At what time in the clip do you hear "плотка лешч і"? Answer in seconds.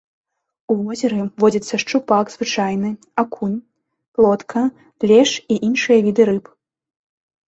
4.21-5.59